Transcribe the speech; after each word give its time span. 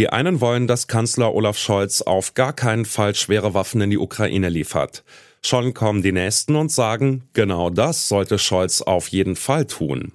Die 0.00 0.08
einen 0.08 0.40
wollen, 0.40 0.66
dass 0.66 0.86
Kanzler 0.86 1.34
Olaf 1.34 1.58
Scholz 1.58 2.00
auf 2.00 2.32
gar 2.32 2.54
keinen 2.54 2.86
Fall 2.86 3.14
schwere 3.14 3.52
Waffen 3.52 3.82
in 3.82 3.90
die 3.90 3.98
Ukraine 3.98 4.48
liefert. 4.48 5.04
Schon 5.42 5.74
kommen 5.74 6.00
die 6.00 6.10
Nächsten 6.10 6.56
und 6.56 6.72
sagen, 6.72 7.24
genau 7.34 7.68
das 7.68 8.08
sollte 8.08 8.38
Scholz 8.38 8.80
auf 8.80 9.08
jeden 9.08 9.36
Fall 9.36 9.66
tun. 9.66 10.12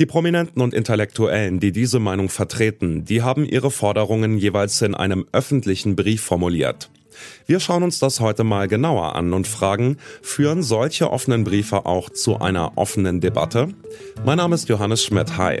Die 0.00 0.06
Prominenten 0.06 0.60
und 0.60 0.74
Intellektuellen, 0.74 1.60
die 1.60 1.70
diese 1.70 2.00
Meinung 2.00 2.30
vertreten, 2.30 3.04
die 3.04 3.22
haben 3.22 3.44
ihre 3.44 3.70
Forderungen 3.70 4.38
jeweils 4.38 4.82
in 4.82 4.96
einem 4.96 5.24
öffentlichen 5.30 5.94
Brief 5.94 6.20
formuliert. 6.22 6.90
Wir 7.46 7.60
schauen 7.60 7.84
uns 7.84 8.00
das 8.00 8.18
heute 8.18 8.42
mal 8.42 8.66
genauer 8.66 9.14
an 9.14 9.32
und 9.34 9.46
fragen, 9.46 9.98
führen 10.20 10.64
solche 10.64 11.12
offenen 11.12 11.44
Briefe 11.44 11.86
auch 11.86 12.10
zu 12.10 12.40
einer 12.40 12.76
offenen 12.76 13.20
Debatte? 13.20 13.68
Mein 14.24 14.38
Name 14.38 14.56
ist 14.56 14.68
Johannes 14.68 15.04
Schmidt. 15.04 15.36
Hi. 15.36 15.60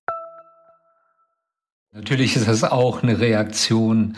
Natürlich 1.93 2.37
ist 2.37 2.47
das 2.47 2.63
auch 2.63 3.03
eine 3.03 3.19
Reaktion 3.19 4.15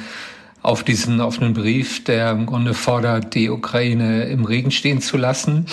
auf 0.61 0.83
diesen 0.83 1.19
offenen 1.19 1.55
Brief, 1.55 2.03
der 2.03 2.29
im 2.29 2.45
Grunde 2.45 2.75
fordert, 2.75 3.33
die 3.33 3.49
Ukraine 3.49 4.25
im 4.25 4.45
Regen 4.45 4.69
stehen 4.69 5.01
zu 5.01 5.17
lassen. 5.17 5.65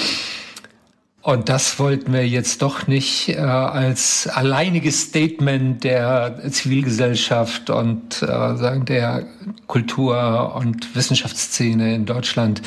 Und 1.21 1.51
das 1.51 1.79
wollten 1.79 2.15
wir 2.15 2.27
jetzt 2.27 2.63
doch 2.63 2.87
nicht 2.87 3.29
äh, 3.29 3.37
als 3.37 4.27
alleiniges 4.27 5.03
Statement 5.03 5.85
der 5.85 6.41
Zivilgesellschaft 6.51 7.69
und 7.69 8.23
äh, 8.23 8.27
sagen 8.27 8.87
der 8.87 9.27
Kultur- 9.67 10.55
und 10.55 10.97
Wissenschaftsszene 10.97 11.95
in 11.95 12.07
Deutschland 12.07 12.63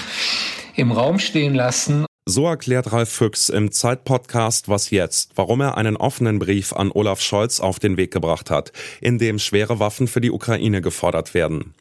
im 0.76 0.92
Raum 0.92 1.18
stehen 1.18 1.56
lassen. 1.56 2.06
So 2.26 2.46
erklärt 2.46 2.94
Ralf 2.94 3.10
Füchs 3.10 3.50
im 3.50 3.74
Zeitpodcast 3.74 4.70
Was 4.70 4.92
jetzt, 4.92 5.32
warum 5.36 5.60
er 5.60 5.76
einen 5.76 5.98
offenen 5.98 6.40
Brief 6.40 6.72
an 6.72 6.90
Olaf 6.90 7.20
Scholz 7.20 7.60
auf 7.60 7.80
den 7.80 7.98
Weg 7.98 8.12
gebracht 8.12 8.50
hat, 8.50 8.72
in 9.02 9.18
dem 9.18 9.40
schwere 9.40 9.80
Waffen 9.80 10.08
für 10.08 10.22
die 10.22 10.32
Ukraine 10.32 10.82
gefordert 10.82 11.34
werden. 11.34 11.74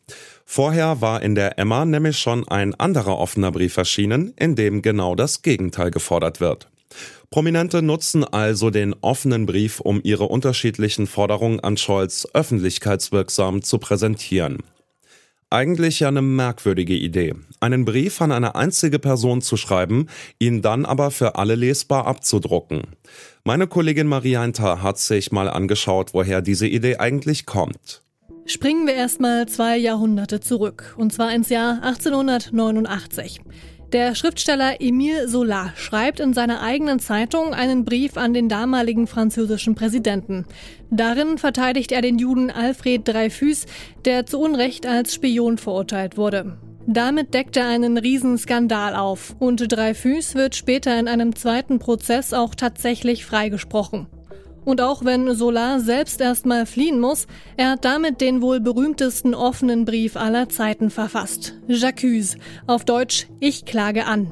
Vorher 0.44 1.00
war 1.00 1.22
in 1.22 1.36
der 1.36 1.60
Emma 1.60 1.84
nämlich 1.84 2.18
schon 2.18 2.48
ein 2.48 2.74
anderer 2.74 3.18
offener 3.18 3.52
Brief 3.52 3.76
erschienen, 3.76 4.34
in 4.36 4.56
dem 4.56 4.82
genau 4.82 5.14
das 5.14 5.42
Gegenteil 5.42 5.92
gefordert 5.92 6.40
wird. 6.40 6.68
Prominente 7.30 7.80
nutzen 7.80 8.24
also 8.24 8.70
den 8.70 8.94
offenen 9.00 9.46
Brief, 9.46 9.78
um 9.78 10.00
ihre 10.02 10.24
unterschiedlichen 10.24 11.06
Forderungen 11.06 11.60
an 11.60 11.76
Scholz 11.76 12.26
öffentlichkeitswirksam 12.34 13.62
zu 13.62 13.78
präsentieren. 13.78 14.58
Eigentlich 15.52 16.00
ja 16.00 16.08
eine 16.08 16.22
merkwürdige 16.22 16.94
Idee, 16.94 17.34
einen 17.60 17.84
Brief 17.84 18.22
an 18.22 18.32
eine 18.32 18.54
einzige 18.54 18.98
Person 18.98 19.42
zu 19.42 19.58
schreiben, 19.58 20.06
ihn 20.38 20.62
dann 20.62 20.86
aber 20.86 21.10
für 21.10 21.34
alle 21.34 21.56
lesbar 21.56 22.06
abzudrucken. 22.06 22.84
Meine 23.44 23.66
Kollegin 23.66 24.06
Marianta 24.06 24.80
hat 24.80 24.96
sich 24.96 25.30
mal 25.30 25.50
angeschaut, 25.50 26.14
woher 26.14 26.40
diese 26.40 26.66
Idee 26.66 26.96
eigentlich 26.96 27.44
kommt. 27.44 28.02
Springen 28.46 28.86
wir 28.86 28.94
erstmal 28.94 29.46
zwei 29.46 29.76
Jahrhunderte 29.76 30.40
zurück, 30.40 30.94
und 30.96 31.12
zwar 31.12 31.34
ins 31.34 31.50
Jahr 31.50 31.82
1889. 31.82 33.42
Der 33.92 34.14
Schriftsteller 34.14 34.80
Emile 34.80 35.28
Zola 35.28 35.74
schreibt 35.76 36.18
in 36.18 36.32
seiner 36.32 36.62
eigenen 36.62 36.98
Zeitung 36.98 37.52
einen 37.52 37.84
Brief 37.84 38.16
an 38.16 38.32
den 38.32 38.48
damaligen 38.48 39.06
französischen 39.06 39.74
Präsidenten. 39.74 40.46
Darin 40.90 41.36
verteidigt 41.36 41.92
er 41.92 42.00
den 42.00 42.18
Juden 42.18 42.50
Alfred 42.50 43.06
Dreyfus, 43.06 43.66
der 44.06 44.24
zu 44.24 44.40
Unrecht 44.40 44.86
als 44.86 45.12
Spion 45.12 45.58
verurteilt 45.58 46.16
wurde. 46.16 46.56
Damit 46.86 47.34
deckt 47.34 47.58
er 47.58 47.68
einen 47.68 47.98
Riesenskandal 47.98 48.96
auf 48.96 49.36
und 49.38 49.70
Dreyfus 49.70 50.34
wird 50.34 50.54
später 50.54 50.98
in 50.98 51.06
einem 51.06 51.36
zweiten 51.36 51.78
Prozess 51.78 52.32
auch 52.32 52.54
tatsächlich 52.54 53.26
freigesprochen. 53.26 54.06
Und 54.64 54.80
auch 54.80 55.04
wenn 55.04 55.34
Solar 55.34 55.80
selbst 55.80 56.20
erstmal 56.20 56.66
fliehen 56.66 57.00
muss, 57.00 57.26
er 57.56 57.72
hat 57.72 57.84
damit 57.84 58.20
den 58.20 58.42
wohl 58.42 58.60
berühmtesten 58.60 59.34
offenen 59.34 59.84
Brief 59.84 60.16
aller 60.16 60.48
Zeiten 60.48 60.90
verfasst. 60.90 61.54
J'accuse, 61.68 62.36
auf 62.66 62.84
Deutsch 62.84 63.26
Ich 63.40 63.64
klage 63.64 64.06
an. 64.06 64.30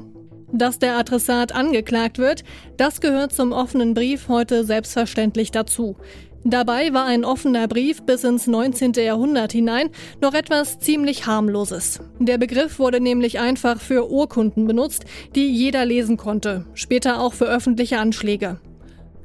Dass 0.53 0.79
der 0.79 0.97
Adressat 0.97 1.53
angeklagt 1.53 2.17
wird, 2.17 2.43
das 2.77 3.01
gehört 3.01 3.33
zum 3.33 3.51
offenen 3.51 3.93
Brief 3.93 4.27
heute 4.27 4.65
selbstverständlich 4.65 5.51
dazu. 5.51 5.95
Dabei 6.43 6.91
war 6.91 7.05
ein 7.05 7.23
offener 7.23 7.67
Brief 7.67 8.01
bis 8.01 8.23
ins 8.23 8.47
19. 8.47 8.93
Jahrhundert 8.93 9.51
hinein 9.51 9.89
noch 10.21 10.33
etwas 10.33 10.79
ziemlich 10.79 11.27
harmloses. 11.27 11.99
Der 12.19 12.39
Begriff 12.39 12.79
wurde 12.79 12.99
nämlich 12.99 13.39
einfach 13.39 13.79
für 13.79 14.09
Urkunden 14.09 14.65
benutzt, 14.65 15.05
die 15.35 15.47
jeder 15.47 15.85
lesen 15.85 16.17
konnte, 16.17 16.65
später 16.73 17.21
auch 17.21 17.33
für 17.33 17.45
öffentliche 17.45 17.99
Anschläge. 17.99 18.59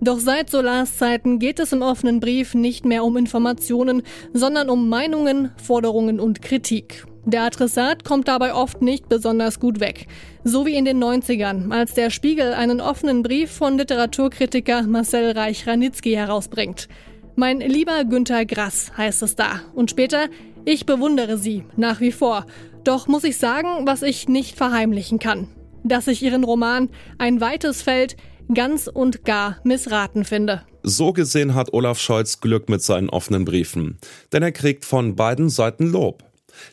Doch 0.01 0.19
seit 0.19 0.51
Solars 0.51 0.99
Zeiten 0.99 1.39
geht 1.39 1.59
es 1.59 1.73
im 1.73 1.83
offenen 1.83 2.21
Brief 2.21 2.55
nicht 2.55 2.85
mehr 2.85 3.05
um 3.05 3.17
Informationen, 3.17 4.03
sondern 4.33 4.69
um 4.69 4.89
Meinungen, 4.89 5.53
Forderungen 5.57 6.21
und 6.21 6.43
Kritik. 6.43 7.07
Der 7.25 7.43
Adressat 7.43 8.05
kommt 8.05 8.29
dabei 8.29 8.55
oft 8.55 8.83
nicht 8.83 9.09
besonders 9.09 9.59
gut 9.59 9.81
weg. 9.81 10.07
So 10.45 10.65
wie 10.65 10.77
in 10.77 10.85
den 10.85 11.03
90ern, 11.03 11.73
als 11.73 11.95
der 11.95 12.11
Spiegel 12.11 12.53
einen 12.53 12.81
offenen 12.81 13.25
Brief 13.25 13.51
von 13.51 13.79
Literaturkritiker 13.79 14.83
Marcel 14.83 15.33
Reich-Ranitzky 15.33 16.13
herausbringt. 16.13 16.87
Mein 17.35 17.59
lieber 17.59 18.05
Günther 18.05 18.47
Grass 18.47 18.93
heißt 18.97 19.23
es 19.23 19.35
da. 19.35 19.61
Und 19.75 19.91
später, 19.91 20.29
ich 20.65 20.87
bewundere 20.87 21.37
Sie, 21.37 21.65
nach 21.77 22.01
wie 22.01 22.13
vor. 22.13 22.47
Doch 22.85 23.09
muss 23.09 23.25
ich 23.25 23.39
sagen, 23.39 23.87
was 23.87 24.03
ich 24.03 24.29
nicht 24.29 24.57
verheimlichen 24.57 25.19
kann. 25.19 25.49
Dass 25.83 26.07
ich 26.07 26.23
Ihren 26.23 26.45
Roman 26.45 26.91
Ein 27.19 27.41
weites 27.41 27.83
Feld 27.83 28.17
ganz 28.55 28.87
und 28.87 29.25
gar 29.25 29.59
missraten 29.65 30.25
finde. 30.25 30.63
So 30.83 31.13
gesehen 31.13 31.55
hat 31.55 31.73
Olaf 31.73 31.99
Scholz 31.99 32.41
Glück 32.41 32.69
mit 32.69 32.83
seinen 32.83 33.11
offenen 33.11 33.45
Briefen, 33.45 33.99
denn 34.33 34.43
er 34.43 34.53
kriegt 34.53 34.85
von 34.85 35.17
beiden 35.17 35.49
Seiten 35.49 35.91
Lob. 35.91 36.23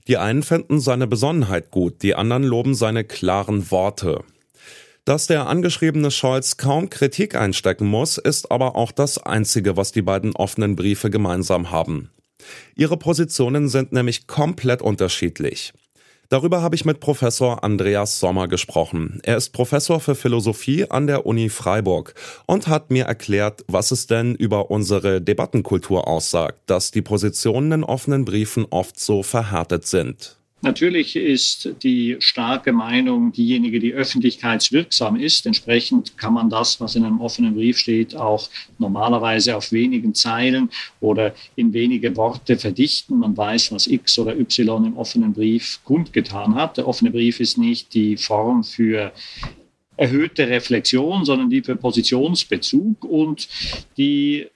Die 0.07 0.17
einen 0.17 0.43
finden 0.43 0.79
seine 0.79 1.07
Besonnenheit 1.07 1.71
gut, 1.71 2.03
die 2.03 2.15
anderen 2.15 2.43
loben 2.43 2.75
seine 2.75 3.03
klaren 3.03 3.69
Worte. 3.71 4.23
Dass 5.05 5.27
der 5.27 5.47
angeschriebene 5.47 6.11
Scholz 6.11 6.55
kaum 6.55 6.89
Kritik 6.89 7.35
einstecken 7.35 7.87
muss, 7.87 8.17
ist 8.17 8.51
aber 8.51 8.75
auch 8.75 8.93
das 8.93 9.17
Einzige, 9.17 9.75
was 9.75 9.91
die 9.91 10.01
beiden 10.01 10.33
offenen 10.35 10.77
Briefe 10.77 11.09
gemeinsam 11.09 11.71
haben. 11.71 12.09
Ihre 12.75 12.97
Positionen 12.97 13.67
sind 13.67 13.91
nämlich 13.91 14.27
komplett 14.27 14.81
unterschiedlich. 14.81 15.73
Darüber 16.33 16.63
habe 16.63 16.75
ich 16.75 16.83
mit 16.83 16.99
Professor 16.99 17.63
Andreas 17.63 18.19
Sommer 18.19 18.47
gesprochen. 18.47 19.19
Er 19.21 19.37
ist 19.37 19.51
Professor 19.51 19.99
für 19.99 20.15
Philosophie 20.15 20.89
an 20.89 21.05
der 21.05 21.27
Uni 21.27 21.47
Freiburg 21.47 22.15
und 22.47 22.67
hat 22.67 22.89
mir 22.89 23.05
erklärt, 23.05 23.63
was 23.67 23.91
es 23.91 24.07
denn 24.07 24.33
über 24.33 24.71
unsere 24.71 25.21
Debattenkultur 25.21 26.07
aussagt, 26.07 26.59
dass 26.65 26.89
die 26.89 27.03
Positionen 27.03 27.71
in 27.71 27.83
offenen 27.83 28.25
Briefen 28.25 28.65
oft 28.71 28.99
so 28.99 29.21
verhärtet 29.21 29.85
sind. 29.85 30.39
Natürlich 30.63 31.17
ist 31.17 31.75
die 31.83 32.15
starke 32.19 32.71
Meinung 32.71 33.33
diejenige, 33.33 33.81
die 33.81 33.91
öffentlichkeitswirksam 33.91 35.17
ist. 35.17 35.45
Entsprechend 35.45 36.17
kann 36.17 36.33
man 36.33 36.49
das, 36.49 36.79
was 36.79 36.95
in 36.95 37.03
einem 37.03 37.19
offenen 37.19 37.53
Brief 37.53 37.77
steht, 37.77 38.15
auch 38.15 38.49
normalerweise 38.79 39.57
auf 39.57 39.73
wenigen 39.73 40.15
Zeilen 40.15 40.69
oder 41.01 41.35
in 41.57 41.73
wenige 41.73 42.15
Worte 42.15 42.57
verdichten. 42.57 43.19
Man 43.19 43.35
weiß, 43.35 43.73
was 43.73 43.87
X 43.87 44.17
oder 44.17 44.39
Y 44.39 44.85
im 44.85 44.95
offenen 44.95 45.33
Brief 45.33 45.81
kundgetan 45.83 46.55
hat. 46.55 46.77
Der 46.77 46.87
offene 46.87 47.11
Brief 47.11 47.41
ist 47.41 47.57
nicht 47.57 47.93
die 47.93 48.15
Form 48.15 48.63
für 48.63 49.11
erhöhte 49.97 50.47
Reflexion, 50.47 51.25
sondern 51.25 51.49
die 51.49 51.61
für 51.61 51.75
Positionsbezug 51.75 53.03
und 53.03 53.49
die 53.97 54.47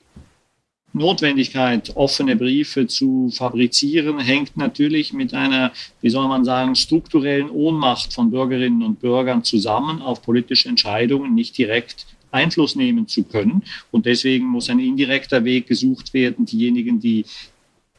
Notwendigkeit, 0.98 1.96
offene 1.96 2.36
Briefe 2.36 2.88
zu 2.88 3.30
fabrizieren, 3.34 4.20
hängt 4.20 4.58
natürlich 4.58 5.14
mit 5.14 5.34
einer, 5.34 5.72
wie 6.02 6.10
soll 6.10 6.28
man 6.28 6.46
sagen, 6.46 6.76
strukturellen 6.76 7.50
Ohnmacht 7.50 8.14
von 8.14 8.32
Bürgerinnen 8.32 8.84
und 8.84 9.00
Bürgern 9.00 9.44
zusammen, 9.44 10.02
auf 10.02 10.22
politische 10.22 10.70
Entscheidungen 10.70 11.34
nicht 11.34 11.58
direkt 11.58 12.06
Einfluss 12.32 12.76
nehmen 12.76 13.08
zu 13.08 13.24
können. 13.24 13.64
Und 13.92 14.06
deswegen 14.06 14.46
muss 14.46 14.70
ein 14.70 14.80
indirekter 14.80 15.46
Weg 15.46 15.68
gesucht 15.68 16.14
werden, 16.14 16.46
diejenigen, 16.46 17.00
die 17.00 17.26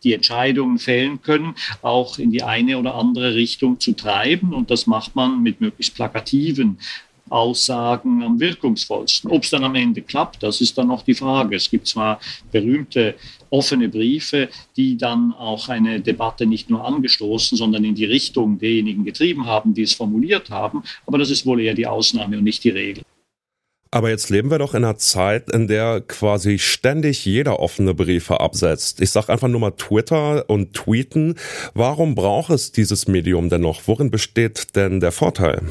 die 0.04 0.14
Entscheidungen 0.14 0.78
fällen 0.78 1.22
können, 1.22 1.54
auch 1.82 2.18
in 2.18 2.30
die 2.30 2.42
eine 2.42 2.78
oder 2.78 2.94
andere 2.94 3.34
Richtung 3.34 3.80
zu 3.80 3.92
treiben. 3.92 4.54
Und 4.54 4.70
das 4.70 4.86
macht 4.86 5.16
man 5.16 5.42
mit 5.42 5.60
möglichst 5.60 5.94
plakativen 5.94 6.78
Aussagen 7.30 8.22
am 8.22 8.40
wirkungsvollsten. 8.40 9.30
Ob 9.30 9.44
es 9.44 9.50
dann 9.50 9.64
am 9.64 9.74
Ende 9.74 10.02
klappt, 10.02 10.42
das 10.42 10.60
ist 10.60 10.76
dann 10.78 10.88
noch 10.88 11.02
die 11.02 11.14
Frage. 11.14 11.56
Es 11.56 11.70
gibt 11.70 11.86
zwar 11.86 12.20
berühmte 12.52 13.14
offene 13.50 13.88
Briefe, 13.88 14.48
die 14.76 14.96
dann 14.96 15.32
auch 15.32 15.68
eine 15.68 16.00
Debatte 16.00 16.46
nicht 16.46 16.70
nur 16.70 16.84
angestoßen, 16.84 17.56
sondern 17.56 17.84
in 17.84 17.94
die 17.94 18.04
Richtung 18.04 18.58
derjenigen 18.58 19.04
getrieben 19.04 19.46
haben, 19.46 19.74
die 19.74 19.82
es 19.82 19.94
formuliert 19.94 20.50
haben, 20.50 20.82
aber 21.06 21.18
das 21.18 21.30
ist 21.30 21.46
wohl 21.46 21.60
eher 21.60 21.74
die 21.74 21.86
Ausnahme 21.86 22.38
und 22.38 22.44
nicht 22.44 22.64
die 22.64 22.70
Regel. 22.70 23.02
Aber 23.90 24.10
jetzt 24.10 24.28
leben 24.28 24.50
wir 24.50 24.58
doch 24.58 24.74
in 24.74 24.84
einer 24.84 24.98
Zeit, 24.98 25.50
in 25.50 25.66
der 25.66 26.02
quasi 26.02 26.58
ständig 26.58 27.24
jeder 27.24 27.58
offene 27.58 27.94
Briefe 27.94 28.38
absetzt. 28.40 29.00
Ich 29.00 29.10
sag 29.10 29.30
einfach 29.30 29.48
nur 29.48 29.60
mal 29.60 29.70
Twitter 29.70 30.44
und 30.50 30.74
Tweeten. 30.74 31.36
Warum 31.72 32.14
braucht 32.14 32.50
es 32.50 32.70
dieses 32.70 33.08
Medium 33.08 33.48
denn 33.48 33.62
noch? 33.62 33.82
Worin 33.86 34.10
besteht 34.10 34.76
denn 34.76 35.00
der 35.00 35.12
Vorteil? 35.12 35.62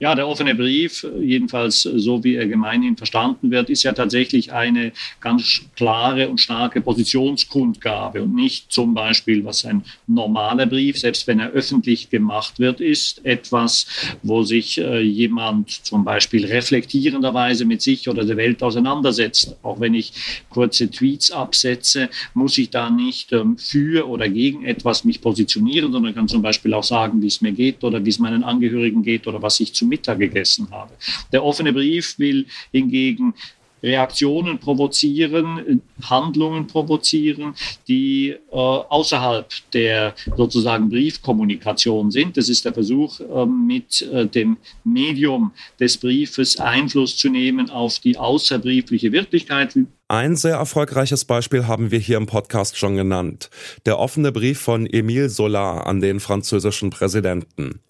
Ja, 0.00 0.14
der 0.14 0.26
offene 0.26 0.54
Brief, 0.54 1.06
jedenfalls 1.20 1.82
so 1.82 2.24
wie 2.24 2.34
er 2.36 2.46
gemeinhin 2.46 2.96
verstanden 2.96 3.50
wird, 3.50 3.68
ist 3.68 3.82
ja 3.82 3.92
tatsächlich 3.92 4.50
eine 4.50 4.92
ganz 5.20 5.60
klare 5.76 6.30
und 6.30 6.40
starke 6.40 6.80
Positionskundgabe 6.80 8.22
und 8.22 8.34
nicht 8.34 8.72
zum 8.72 8.94
Beispiel, 8.94 9.44
was 9.44 9.66
ein 9.66 9.84
normaler 10.06 10.64
Brief, 10.64 10.98
selbst 10.98 11.26
wenn 11.26 11.38
er 11.38 11.50
öffentlich 11.50 12.08
gemacht 12.08 12.58
wird, 12.58 12.80
ist 12.80 13.22
etwas, 13.26 13.86
wo 14.22 14.42
sich 14.42 14.78
äh, 14.78 15.00
jemand 15.00 15.68
zum 15.68 16.02
Beispiel 16.02 16.46
reflektierenderweise 16.46 17.66
mit 17.66 17.82
sich 17.82 18.08
oder 18.08 18.24
der 18.24 18.38
Welt 18.38 18.62
auseinandersetzt. 18.62 19.54
Auch 19.62 19.80
wenn 19.80 19.92
ich 19.92 20.14
kurze 20.48 20.90
Tweets 20.90 21.30
absetze, 21.30 22.08
muss 22.32 22.56
ich 22.56 22.70
da 22.70 22.88
nicht 22.88 23.32
ähm, 23.32 23.58
für 23.58 24.08
oder 24.08 24.30
gegen 24.30 24.64
etwas 24.64 25.04
mich 25.04 25.20
positionieren, 25.20 25.92
sondern 25.92 26.14
kann 26.14 26.26
zum 26.26 26.40
Beispiel 26.40 26.72
auch 26.72 26.84
sagen, 26.84 27.20
wie 27.20 27.26
es 27.26 27.42
mir 27.42 27.52
geht 27.52 27.84
oder 27.84 28.02
wie 28.02 28.08
es 28.08 28.18
meinen 28.18 28.44
Angehörigen 28.44 29.02
geht 29.02 29.26
oder 29.26 29.42
was 29.42 29.60
ich 29.60 29.74
zum 29.74 29.89
Mittag 29.90 30.18
gegessen 30.18 30.68
habe. 30.70 30.92
Der 31.32 31.44
offene 31.44 31.72
Brief 31.72 32.18
will 32.18 32.46
hingegen 32.72 33.34
Reaktionen 33.82 34.58
provozieren, 34.58 35.82
Handlungen 36.02 36.66
provozieren, 36.66 37.54
die 37.88 38.30
äh, 38.30 38.36
außerhalb 38.52 39.46
der 39.72 40.14
sozusagen 40.36 40.88
Briefkommunikation 40.88 42.10
sind. 42.10 42.36
Das 42.36 42.48
ist 42.48 42.64
der 42.64 42.74
Versuch, 42.74 43.20
äh, 43.20 43.46
mit 43.46 44.02
äh, 44.02 44.26
dem 44.26 44.58
Medium 44.84 45.52
des 45.78 45.96
Briefes 45.96 46.58
Einfluss 46.58 47.16
zu 47.16 47.30
nehmen 47.30 47.70
auf 47.70 47.98
die 48.00 48.18
außerbriefliche 48.18 49.12
Wirklichkeit. 49.12 49.76
Ein 50.08 50.36
sehr 50.36 50.56
erfolgreiches 50.56 51.24
Beispiel 51.24 51.66
haben 51.66 51.90
wir 51.90 52.00
hier 52.00 52.16
im 52.16 52.26
Podcast 52.26 52.76
schon 52.76 52.96
genannt. 52.96 53.48
Der 53.86 53.98
offene 53.98 54.32
Brief 54.32 54.58
von 54.58 54.86
Emile 54.86 55.28
Solar 55.28 55.86
an 55.86 56.00
den 56.00 56.20
französischen 56.20 56.90
Präsidenten. 56.90 57.80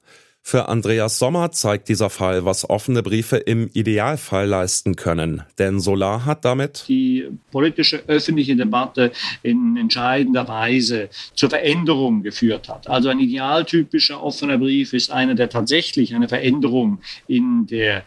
Für 0.43 0.69
Andreas 0.69 1.19
Sommer 1.19 1.53
zeigt 1.53 1.89
dieser 1.89 2.11
Fall, 2.11 2.45
was 2.45 2.69
offene 2.69 3.03
Briefe 3.03 3.37
im 3.37 3.71
Idealfall 3.73 4.47
leisten 4.47 4.97
können. 4.97 5.43
Denn 5.59 5.79
Solar 5.79 6.25
hat 6.25 6.45
damit 6.45 6.87
die 6.89 7.29
politische 7.53 8.03
öffentliche 8.09 8.57
Debatte 8.57 9.13
in 9.43 9.77
entscheidender 9.77 10.49
Weise 10.49 11.09
zur 11.35 11.51
Veränderung 11.51 12.23
geführt 12.23 12.69
hat. 12.69 12.89
Also 12.89 13.11
ein 13.11 13.21
idealtypischer 13.21 14.21
offener 14.21 14.59
Brief 14.59 14.93
ist 14.93 15.13
einer, 15.13 15.35
der 15.35 15.51
tatsächlich 15.51 16.15
eine 16.15 16.29
Veränderung 16.29 16.99
in 17.29 17.67
der 17.67 18.03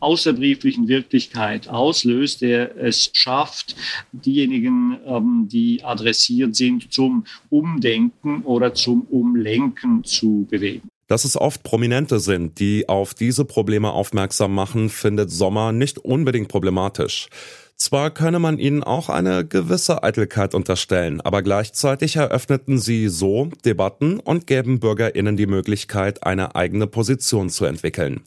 außerbrieflichen 0.00 0.88
Wirklichkeit 0.88 1.68
auslöst, 1.68 2.40
der 2.40 2.76
es 2.76 3.10
schafft, 3.12 3.76
diejenigen, 4.10 4.98
ähm, 5.06 5.48
die 5.50 5.84
adressiert 5.84 6.56
sind, 6.56 6.92
zum 6.92 7.26
Umdenken 7.50 8.42
oder 8.42 8.74
zum 8.74 9.02
Umlenken 9.02 10.02
zu 10.02 10.46
bewegen. 10.50 10.88
Dass 11.08 11.24
es 11.24 11.36
oft 11.36 11.62
Prominente 11.62 12.18
sind, 12.18 12.58
die 12.58 12.88
auf 12.88 13.14
diese 13.14 13.44
Probleme 13.44 13.92
aufmerksam 13.92 14.54
machen, 14.54 14.90
findet 14.90 15.30
Sommer 15.30 15.70
nicht 15.70 15.98
unbedingt 15.98 16.48
problematisch. 16.48 17.28
Zwar 17.76 18.10
könne 18.10 18.38
man 18.38 18.58
ihnen 18.58 18.82
auch 18.82 19.10
eine 19.10 19.46
gewisse 19.46 20.02
Eitelkeit 20.02 20.54
unterstellen, 20.54 21.20
aber 21.20 21.42
gleichzeitig 21.42 22.16
eröffneten 22.16 22.78
sie 22.78 23.08
so 23.08 23.50
Debatten 23.64 24.18
und 24.18 24.46
gäben 24.46 24.80
Bürgerinnen 24.80 25.36
die 25.36 25.46
Möglichkeit, 25.46 26.22
eine 26.22 26.56
eigene 26.56 26.86
Position 26.86 27.50
zu 27.50 27.66
entwickeln. 27.66 28.22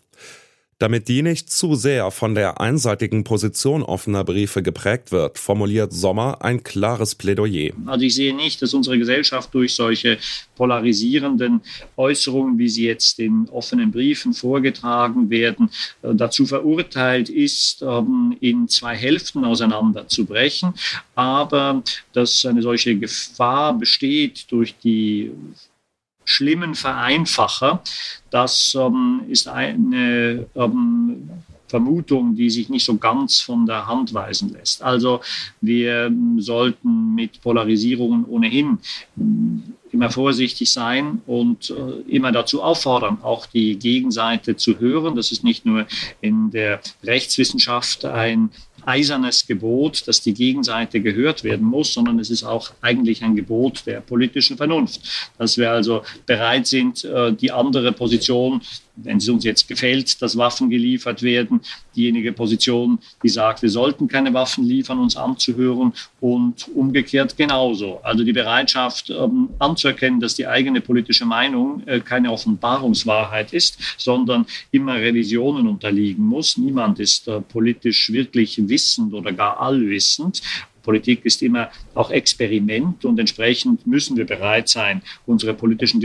Damit 0.80 1.10
die 1.10 1.24
nicht 1.24 1.52
zu 1.52 1.76
sehr 1.76 2.10
von 2.10 2.36
der 2.36 2.62
einseitigen 2.62 3.26
Position 3.26 3.84
offener 3.84 4.24
Briefe 4.24 4.64
geprägt 4.64 5.12
wird, 5.12 5.38
formuliert 5.38 5.92
Sommer 5.92 6.38
ein 6.42 6.64
klares 6.64 7.16
Plädoyer. 7.16 7.74
Also 7.86 8.06
ich 8.06 8.16
sehe 8.16 8.34
nicht, 8.34 8.62
dass 8.62 8.74
unsere 8.74 8.98
Gesellschaft 8.98 9.54
durch 9.54 9.74
solche 9.74 10.18
polarisierenden 10.56 11.60
Äußerungen, 11.98 12.58
wie 12.58 12.70
sie 12.70 12.86
jetzt 12.86 13.20
in 13.20 13.50
offenen 13.50 13.92
Briefen 13.92 14.34
vorgetragen 14.34 15.30
werden, 15.30 15.70
äh, 16.02 16.16
dazu 16.16 16.46
verurteilt 16.46 17.28
ist, 17.28 17.82
ähm, 17.82 18.38
in 18.40 18.70
zwei 18.70 18.96
Hälften 18.96 19.44
auseinanderzubrechen. 19.44 20.74
Aber 21.14 21.84
dass 22.14 22.46
eine 22.46 22.62
solche 22.62 22.98
Gefahr 22.98 23.78
besteht 23.78 24.50
durch 24.50 24.76
die 24.78 25.32
schlimmen 26.30 26.76
Vereinfacher. 26.76 27.82
Das 28.30 28.78
ähm, 28.80 29.22
ist 29.28 29.48
eine 29.48 30.46
ähm, 30.56 31.30
Vermutung, 31.68 32.36
die 32.36 32.50
sich 32.50 32.70
nicht 32.70 32.86
so 32.86 32.98
ganz 32.98 33.42
von 33.42 33.66
der 33.66 33.88
Hand 33.88 34.14
weisen 34.14 34.54
lässt. 34.54 34.82
Also 34.82 35.22
wir 35.62 36.12
sollten 36.38 37.16
mit 37.16 37.42
Polarisierungen 37.42 38.26
ohnehin 38.26 38.80
immer 39.92 40.12
vorsichtig 40.12 40.72
sein 40.72 41.22
und 41.26 41.72
äh, 41.72 42.16
immer 42.16 42.32
dazu 42.32 42.62
auffordern, 42.62 43.20
auch 43.24 43.48
die 43.48 43.78
Gegenseite 43.78 44.56
zu 44.56 44.80
hören. 44.80 45.16
Das 45.16 45.32
ist 45.32 45.44
nicht 45.44 45.66
nur 45.66 45.88
in 46.22 46.52
der 46.52 46.80
Rechtswissenschaft 47.04 48.06
ein 48.06 48.52
eisernes 48.90 49.46
Gebot, 49.46 50.08
dass 50.08 50.22
die 50.22 50.34
Gegenseite 50.34 51.00
gehört 51.00 51.44
werden 51.44 51.66
muss, 51.66 51.94
sondern 51.94 52.20
es 52.20 52.30
ist 52.30 52.44
auch 52.44 52.72
eigentlich 52.82 53.24
ein 53.24 53.36
Gebot 53.36 53.86
der 53.86 54.02
politischen 54.02 54.58
Vernunft, 54.58 55.30
dass 55.38 55.58
wir 55.58 55.72
also 55.72 56.02
bereit 56.26 56.66
sind, 56.66 57.04
äh, 57.06 57.32
die 57.32 57.52
andere 57.52 57.92
Position 57.92 58.62
wenn 59.04 59.18
es 59.18 59.30
uns 59.30 59.44
jetzt 59.44 59.68
gefällt, 59.68 60.22
dass 60.22 60.38
Waffen 60.38 60.70
geliefert 60.70 61.24
werden, 61.24 61.62
diejenige 61.96 62.32
Position, 62.32 63.00
die 63.24 63.30
sagt, 63.30 63.62
wir 63.62 63.70
sollten 63.70 64.08
keine 64.08 64.34
Waffen 64.34 64.66
liefern, 64.66 65.00
uns 65.00 65.16
anzuhören 65.16 65.94
und 66.20 66.68
umgekehrt 66.76 67.38
genauso. 67.38 68.00
Also 68.04 68.24
die 68.24 68.34
Bereitschaft 68.34 69.10
ähm, 69.10 69.50
anzuerkennen, 69.60 70.20
dass 70.20 70.36
die 70.36 70.48
eigene 70.48 70.82
politische 70.82 71.26
Meinung 71.26 71.84
äh, 71.88 72.00
keine 72.00 72.32
Offenbarungswahrheit 72.32 73.54
ist, 73.54 73.78
sondern 73.98 74.46
immer 74.72 74.96
Revisionen 74.96 75.68
unterliegen 75.68 76.26
muss. 76.26 76.58
Niemand 76.58 77.00
ist 77.00 77.28
äh, 77.28 77.42
politisch 77.42 78.12
wirklich 78.12 78.68
wissend 78.68 79.14
oder 79.14 79.32
gar 79.32 79.60
allwissend. 79.60 80.42
Politik 80.90 81.24
ist 81.24 81.44
immer 81.44 81.70
auch 81.94 82.10
Experiment 82.10 83.06
und 83.06 83.20
entsprechend 83.20 83.86
müssen 83.86 84.18
wir 84.18 84.26
bereit 84.26 84.70
sein, 84.70 85.04
unsere 85.28 85.54
politischen 85.54 86.02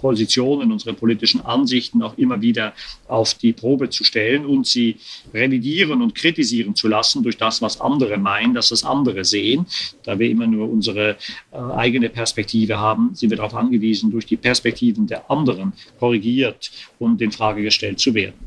Positionen, 0.00 0.70
unsere 0.70 0.94
politischen 0.94 1.44
Ansichten 1.44 2.02
auch 2.02 2.16
immer 2.16 2.40
wieder 2.40 2.72
auf 3.08 3.34
die 3.34 3.52
Probe 3.52 3.90
zu 3.90 4.04
stellen 4.04 4.46
und 4.46 4.64
sie 4.64 4.98
revidieren 5.34 6.02
und 6.02 6.14
kritisieren 6.14 6.76
zu 6.76 6.86
lassen 6.86 7.24
durch 7.24 7.36
das, 7.36 7.60
was 7.62 7.80
andere 7.80 8.16
meinen, 8.16 8.54
dass 8.54 8.68
das 8.68 8.84
andere 8.84 9.24
sehen. 9.24 9.66
Da 10.04 10.16
wir 10.20 10.30
immer 10.30 10.46
nur 10.46 10.70
unsere 10.70 11.16
äh, 11.50 11.56
eigene 11.56 12.08
Perspektive 12.08 12.78
haben, 12.78 13.16
sind 13.16 13.30
wir 13.30 13.38
darauf 13.38 13.56
angewiesen, 13.56 14.12
durch 14.12 14.26
die 14.26 14.36
Perspektiven 14.36 15.08
der 15.08 15.28
anderen 15.28 15.72
korrigiert 15.98 16.70
und 17.00 17.20
in 17.20 17.32
Frage 17.32 17.62
gestellt 17.64 17.98
zu 17.98 18.14
werden. 18.14 18.38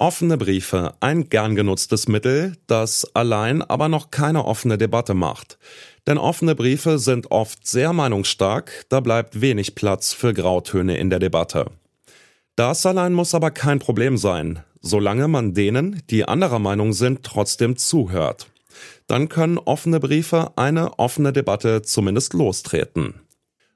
Offene 0.00 0.38
Briefe, 0.38 0.94
ein 1.00 1.28
gern 1.28 1.54
genutztes 1.54 2.08
Mittel, 2.08 2.56
das 2.66 3.14
allein 3.14 3.60
aber 3.60 3.90
noch 3.90 4.10
keine 4.10 4.46
offene 4.46 4.78
Debatte 4.78 5.12
macht. 5.12 5.58
Denn 6.06 6.16
offene 6.16 6.54
Briefe 6.54 6.98
sind 6.98 7.30
oft 7.30 7.66
sehr 7.66 7.92
meinungsstark, 7.92 8.86
da 8.88 9.00
bleibt 9.00 9.42
wenig 9.42 9.74
Platz 9.74 10.14
für 10.14 10.32
Grautöne 10.32 10.96
in 10.96 11.10
der 11.10 11.18
Debatte. 11.18 11.66
Das 12.56 12.86
allein 12.86 13.12
muss 13.12 13.34
aber 13.34 13.50
kein 13.50 13.78
Problem 13.78 14.16
sein, 14.16 14.60
solange 14.80 15.28
man 15.28 15.52
denen, 15.52 16.00
die 16.08 16.24
anderer 16.24 16.60
Meinung 16.60 16.94
sind, 16.94 17.22
trotzdem 17.22 17.76
zuhört. 17.76 18.46
Dann 19.06 19.28
können 19.28 19.58
offene 19.58 20.00
Briefe 20.00 20.52
eine 20.56 20.98
offene 20.98 21.34
Debatte 21.34 21.82
zumindest 21.82 22.32
lostreten. 22.32 23.20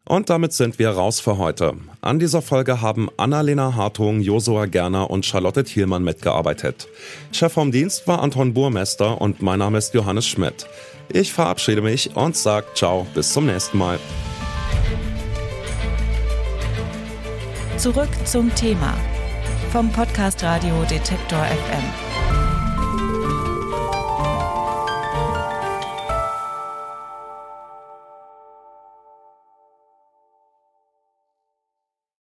Und 0.07 0.29
damit 0.29 0.53
sind 0.53 0.79
wir 0.79 0.91
raus 0.91 1.21
für 1.21 1.39
heute. 1.39 1.75
An 2.03 2.19
dieser 2.19 2.43
Folge 2.43 2.83
haben 2.83 3.09
Annalena 3.17 3.75
Hartung, 3.75 4.21
Josua 4.21 4.67
Gerner 4.67 5.11
und 5.11 5.25
Charlotte 5.25 5.65
Thielmann 5.65 6.05
mitgearbeitet. 6.05 6.89
Chef 7.33 7.55
vom 7.55 7.73
Dienst 7.73 8.07
war 8.07 8.23
Anton 8.23 8.53
Burmester 8.53 9.21
und 9.21 9.41
mein 9.41 9.61
Name 9.61 9.79
ist 9.79 9.95
Johannes 9.95 10.27
Schmidt. 10.27 10.67
Ich 11.09 11.33
verabschiede 11.33 11.81
mich 11.81 12.15
und 12.17 12.37
sage 12.37 12.67
ciao, 12.75 13.07
bis 13.15 13.33
zum 13.33 13.47
nächsten 13.47 13.79
Mal. 13.79 13.99
Zurück 17.79 18.11
zum 18.25 18.55
Thema 18.55 18.95
vom 19.73 19.91
Podcast 19.91 20.43
Radio 20.43 20.85
Detektor 20.85 21.45
FM. 21.45 22.13